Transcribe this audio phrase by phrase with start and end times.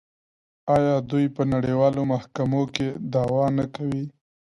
[0.75, 4.05] آیا دوی په نړیوالو محکمو کې دعوا نه کوي؟